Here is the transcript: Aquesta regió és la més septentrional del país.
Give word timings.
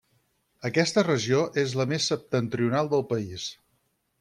Aquesta 0.69 1.03
regió 1.07 1.43
és 1.65 1.77
la 1.81 1.87
més 1.93 2.09
septentrional 2.13 2.93
del 2.95 3.07
país. 3.15 3.49